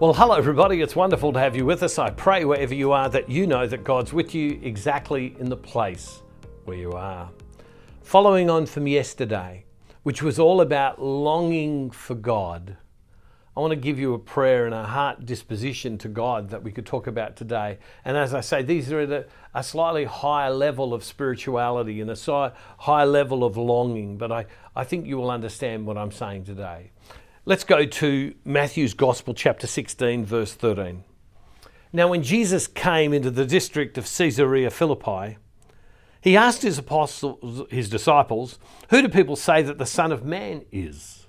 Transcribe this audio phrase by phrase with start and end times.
[0.00, 0.80] Well, hello, everybody.
[0.80, 1.98] It's wonderful to have you with us.
[1.98, 5.58] I pray wherever you are that you know that God's with you exactly in the
[5.58, 6.22] place
[6.64, 7.30] where you are.
[8.00, 9.66] Following on from yesterday,
[10.02, 12.78] which was all about longing for God,
[13.54, 16.72] I want to give you a prayer and a heart disposition to God that we
[16.72, 17.76] could talk about today.
[18.02, 22.52] And as I say, these are at a, slightly higher level of spirituality and a
[22.78, 26.92] higher level of longing, but I, I think you will understand what I'm saying today.
[27.46, 31.04] Let's go to Matthew's Gospel, chapter 16, verse 13.
[31.90, 35.38] Now, when Jesus came into the district of Caesarea Philippi,
[36.20, 38.58] he asked his apostles, his disciples,
[38.90, 41.28] Who do people say that the Son of Man is?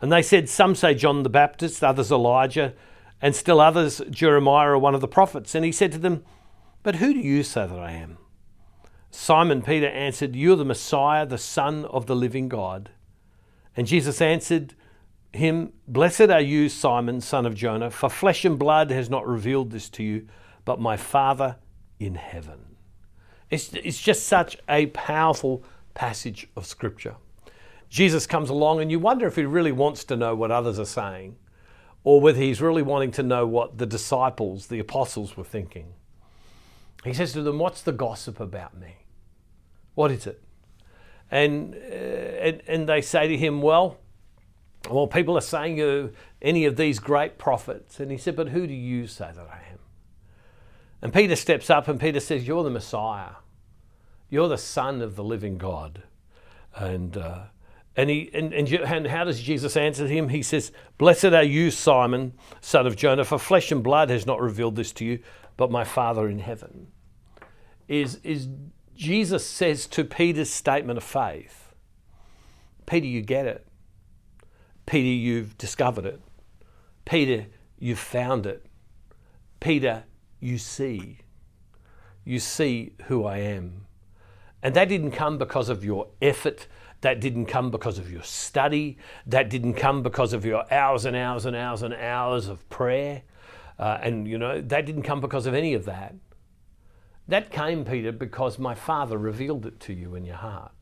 [0.00, 2.72] And they said, Some say John the Baptist, others Elijah,
[3.20, 5.54] and still others Jeremiah or one of the prophets.
[5.54, 6.24] And he said to them,
[6.82, 8.16] But who do you say that I am?
[9.10, 12.88] Simon Peter answered, You're the Messiah, the Son of the living God.
[13.76, 14.74] And Jesus answered,
[15.34, 19.70] him, Blessed are you, Simon, son of Jonah, for flesh and blood has not revealed
[19.70, 20.26] this to you,
[20.64, 21.56] but my Father
[21.98, 22.76] in heaven.
[23.50, 25.64] It's, it's just such a powerful
[25.94, 27.16] passage of Scripture.
[27.88, 30.84] Jesus comes along, and you wonder if he really wants to know what others are
[30.84, 31.36] saying,
[32.02, 35.94] or whether he's really wanting to know what the disciples, the apostles, were thinking.
[37.04, 38.96] He says to them, What's the gossip about me?
[39.94, 40.42] What is it?
[41.30, 43.98] And, uh, and, and they say to him, Well,
[44.90, 46.08] well, people are saying uh,
[46.42, 48.00] any of these great prophets.
[48.00, 49.78] And he said, But who do you say that I am?
[51.00, 53.36] And Peter steps up and Peter says, You're the Messiah.
[54.30, 56.02] You're the Son of the living God.
[56.74, 57.44] And, uh,
[57.96, 60.28] and, he, and, and, and how does Jesus answer him?
[60.28, 64.40] He says, Blessed are you, Simon, son of Jonah, for flesh and blood has not
[64.40, 65.20] revealed this to you,
[65.56, 66.88] but my Father in heaven.
[67.86, 68.48] Is, is
[68.96, 71.74] Jesus says to Peter's statement of faith,
[72.86, 73.66] Peter, you get it.
[74.86, 76.20] Peter, you've discovered it.
[77.04, 77.46] Peter,
[77.78, 78.66] you've found it.
[79.60, 80.04] Peter,
[80.40, 81.18] you see.
[82.24, 83.86] You see who I am.
[84.62, 86.66] And that didn't come because of your effort.
[87.02, 88.96] That didn't come because of your study.
[89.26, 93.22] That didn't come because of your hours and hours and hours and hours of prayer.
[93.78, 96.14] Uh, and, you know, that didn't come because of any of that.
[97.28, 100.72] That came, Peter, because my Father revealed it to you in your heart.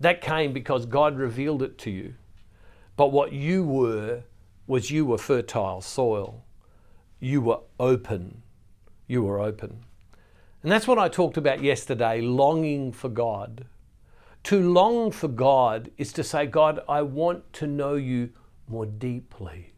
[0.00, 2.14] That came because God revealed it to you.
[2.96, 4.24] But what you were
[4.66, 6.44] was you were fertile soil.
[7.20, 8.42] You were open.
[9.06, 9.84] You were open.
[10.62, 13.66] And that's what I talked about yesterday longing for God.
[14.44, 18.30] To long for God is to say, God, I want to know you
[18.68, 19.72] more deeply.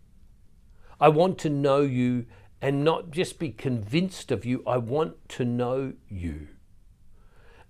[1.01, 2.27] I want to know you
[2.63, 6.49] and not just be convinced of you, I want to know you.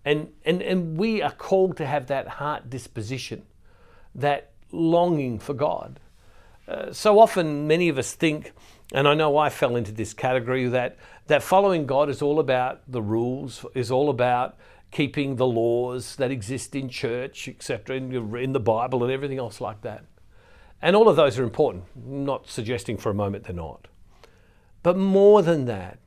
[0.05, 3.43] And, and, and we are called to have that heart disposition,
[4.15, 6.01] that longing for God.
[6.67, 8.53] Uh, so often, many of us think,
[8.93, 10.97] and I know I fell into this category, that,
[11.27, 14.57] that following God is all about the rules, is all about
[14.91, 19.61] keeping the laws that exist in church, etc., in, in the Bible and everything else
[19.61, 20.05] like that.
[20.81, 23.89] And all of those are important, I'm not suggesting for a moment they're not.
[24.83, 25.99] But more than that,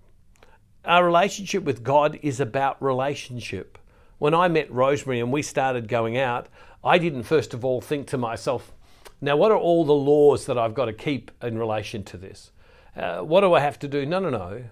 [0.85, 3.77] our relationship with God is about relationship.
[4.19, 6.47] When I met Rosemary and we started going out,
[6.87, 8.71] I didn't first of all think to myself,
[9.19, 12.51] now what are all the laws that I've got to keep in relation to this?
[12.95, 14.05] Uh, what do I have to do?
[14.05, 14.63] No, no, no.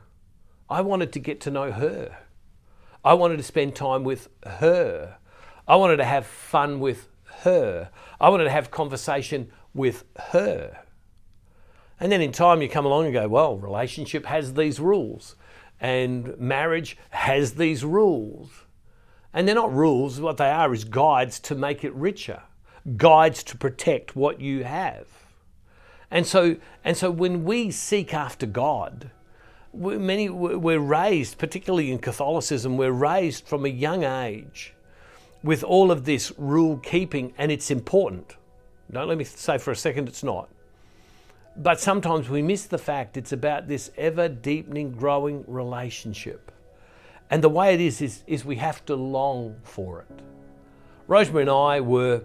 [0.69, 2.17] I wanted to get to know her.
[3.03, 5.17] I wanted to spend time with her.
[5.67, 7.09] I wanted to have fun with
[7.43, 7.89] her.
[8.19, 10.85] I wanted to have conversation with her.
[11.99, 15.35] And then in time you come along and go, well, relationship has these rules
[15.79, 18.64] and marriage has these rules.
[19.35, 22.41] And they're not rules, what they are is guides to make it richer,
[22.96, 25.07] guides to protect what you have.
[26.09, 29.12] And so, and so when we seek after God,
[29.73, 34.73] we're many, we're raised, particularly in Catholicism, we're raised from a young age
[35.44, 38.38] with all of this rule keeping, and it's important.
[38.90, 40.47] Don't let me say for a second it's not.
[41.58, 46.53] But sometimes we miss the fact it's about this ever deepening, growing relationship.
[47.29, 50.22] And the way it is, is, is we have to long for it.
[51.07, 52.23] Rosemary and I were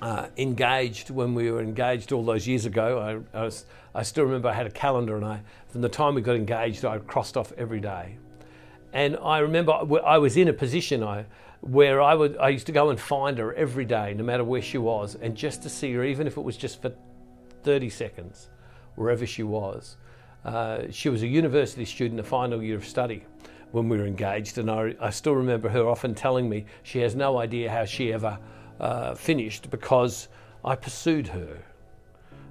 [0.00, 3.24] uh, engaged when we were engaged all those years ago.
[3.34, 6.14] I, I, was, I, still remember I had a calendar, and I, from the time
[6.14, 8.16] we got engaged, I crossed off every day.
[8.92, 9.72] And I remember
[10.04, 11.26] I was in a position I,
[11.60, 14.62] where I, would, I used to go and find her every day, no matter where
[14.62, 16.92] she was, and just to see her, even if it was just for
[17.64, 18.48] 30 seconds,
[18.94, 19.96] wherever she was.
[20.44, 23.24] Uh, she was a university student, a final year of study
[23.76, 27.14] when we were engaged, and I, I still remember her often telling me she has
[27.14, 28.38] no idea how she ever
[28.80, 30.28] uh, finished because
[30.64, 31.62] I pursued her.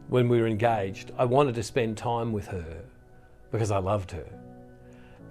[0.07, 2.83] when we were engaged, I wanted to spend time with her
[3.51, 4.27] because I loved her.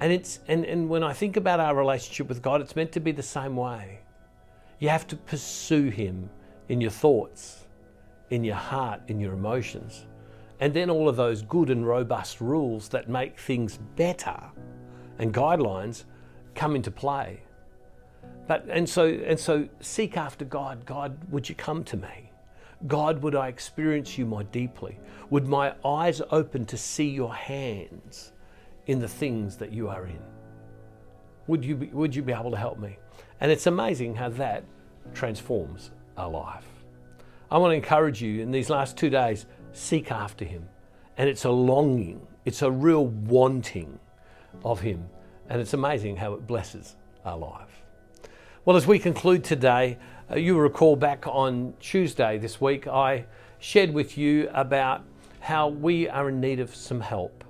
[0.00, 3.00] And it's and, and when I think about our relationship with God, it's meant to
[3.00, 4.00] be the same way.
[4.81, 6.29] You have to pursue him
[6.69, 7.67] in your thoughts,
[8.31, 10.06] in your heart, in your emotions.
[10.58, 14.40] And then all of those good and robust rules that make things better
[15.19, 16.05] and guidelines
[16.55, 17.40] come into play.
[18.46, 20.84] But and so and so seek after God.
[20.84, 22.31] God, would you come to me?
[22.87, 24.99] God, would I experience you more deeply?
[25.31, 28.32] Would my eyes open to see your hands
[28.87, 30.20] in the things that you are in?
[31.46, 32.99] Would you be, would you be able to help me?
[33.40, 34.64] And it's amazing how that
[35.14, 36.66] transforms our life.
[37.50, 40.69] I want to encourage you in these last two days, seek after Him.
[41.16, 43.99] And it's a longing, it's a real wanting
[44.64, 45.08] of Him.
[45.48, 47.82] And it's amazing how it blesses our life.
[48.64, 49.98] Well, as we conclude today,
[50.30, 53.26] uh, you recall back on Tuesday this week, I
[53.58, 55.02] shared with you about
[55.40, 57.44] how we are in need of some help.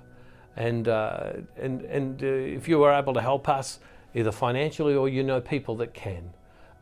[0.57, 3.79] And, uh, and, and uh, if you are able to help us,
[4.13, 6.33] either financially or you know people that can,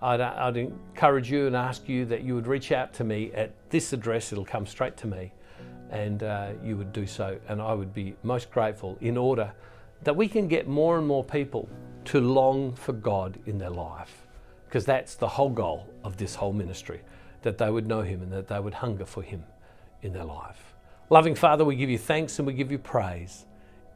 [0.01, 3.51] I'd, I'd encourage you and ask you that you would reach out to me at
[3.69, 5.31] this address, it'll come straight to me,
[5.91, 7.39] and uh, you would do so.
[7.47, 9.53] And I would be most grateful in order
[10.03, 11.69] that we can get more and more people
[12.05, 14.27] to long for God in their life
[14.67, 17.01] because that's the whole goal of this whole ministry
[17.43, 19.43] that they would know Him and that they would hunger for Him
[20.01, 20.73] in their life.
[21.09, 23.45] Loving Father, we give you thanks and we give you praise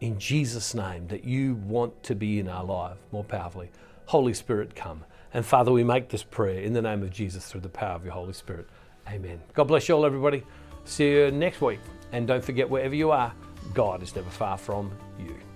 [0.01, 3.71] in Jesus' name that you want to be in our life more powerfully.
[4.06, 5.03] Holy Spirit, come.
[5.33, 8.06] And Father, we make this prayer in the name of Jesus through the power of
[8.06, 8.68] your Holy Spirit.
[9.10, 9.42] Amen.
[9.53, 10.44] God bless you all, everybody.
[10.86, 11.80] See you next week.
[12.12, 13.33] And don't forget, wherever you are,
[13.74, 15.47] God is never far from you.